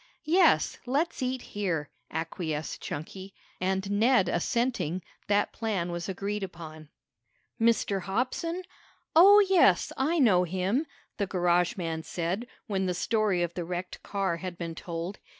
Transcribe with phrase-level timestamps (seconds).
[0.25, 6.89] "Yes, let's eat here," acquiesced Chunky, and Ned assenting, that plan was agreed upon.
[7.61, 8.01] "Mr.
[8.01, 8.63] Hobson?
[9.15, 10.87] Oh, yes, I know him,"
[11.17, 15.19] the garage man said when the story of the wrecked car had been told.